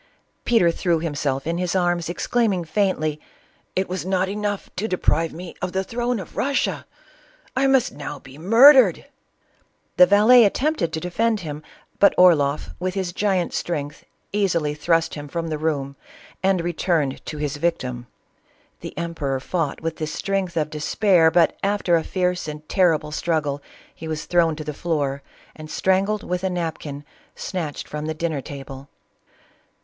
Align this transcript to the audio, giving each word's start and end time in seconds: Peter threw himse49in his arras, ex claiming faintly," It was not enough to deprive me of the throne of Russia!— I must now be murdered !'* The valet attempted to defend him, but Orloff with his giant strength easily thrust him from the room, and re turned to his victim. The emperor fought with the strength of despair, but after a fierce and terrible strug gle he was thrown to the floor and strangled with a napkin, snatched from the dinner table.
Peter 0.45 0.71
threw 0.71 0.99
himse49in 0.99 1.59
his 1.59 1.75
arras, 1.75 2.09
ex 2.09 2.25
claiming 2.25 2.65
faintly," 2.65 3.21
It 3.75 3.87
was 3.87 4.03
not 4.03 4.27
enough 4.27 4.67
to 4.77 4.87
deprive 4.87 5.31
me 5.31 5.53
of 5.61 5.73
the 5.73 5.83
throne 5.83 6.19
of 6.19 6.35
Russia!— 6.35 6.87
I 7.55 7.67
must 7.67 7.91
now 7.91 8.17
be 8.17 8.39
murdered 8.39 9.05
!'* 8.39 9.05
The 9.97 10.07
valet 10.07 10.43
attempted 10.43 10.91
to 10.93 10.99
defend 10.99 11.41
him, 11.41 11.61
but 11.99 12.15
Orloff 12.17 12.71
with 12.79 12.95
his 12.95 13.13
giant 13.13 13.53
strength 13.53 14.03
easily 14.33 14.73
thrust 14.73 15.13
him 15.13 15.27
from 15.27 15.49
the 15.49 15.59
room, 15.59 15.95
and 16.41 16.61
re 16.61 16.73
turned 16.73 17.23
to 17.27 17.37
his 17.37 17.57
victim. 17.57 18.07
The 18.79 18.97
emperor 18.97 19.39
fought 19.39 19.81
with 19.81 19.97
the 19.97 20.07
strength 20.07 20.57
of 20.57 20.71
despair, 20.71 21.29
but 21.29 21.55
after 21.61 21.95
a 21.95 22.03
fierce 22.03 22.47
and 22.47 22.67
terrible 22.67 23.11
strug 23.11 23.43
gle 23.43 23.61
he 23.93 24.07
was 24.07 24.25
thrown 24.25 24.55
to 24.55 24.63
the 24.63 24.73
floor 24.73 25.21
and 25.55 25.69
strangled 25.69 26.23
with 26.23 26.43
a 26.43 26.49
napkin, 26.49 27.05
snatched 27.35 27.87
from 27.87 28.07
the 28.07 28.15
dinner 28.15 28.41
table. 28.41 28.89